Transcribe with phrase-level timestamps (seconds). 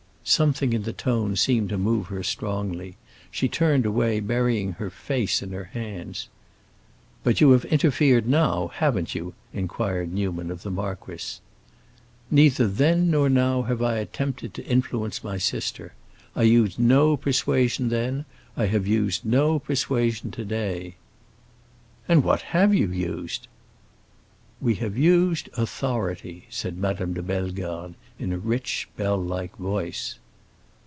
[0.23, 2.95] Something in the tone seemed to move her strongly.
[3.31, 6.29] She turned away, burying her face in her hands.
[7.23, 11.39] "But you have interfered now, haven't you?" inquired Newman of the marquis.
[12.29, 15.93] "Neither then nor now have I attempted to influence my sister.
[16.35, 18.23] I used no persuasion then,
[18.55, 20.95] I have used no persuasion to day."
[22.07, 23.47] "And what have you used?"
[24.61, 30.19] "We have used authority," said Madame de Bellegarde in a rich, bell like voice.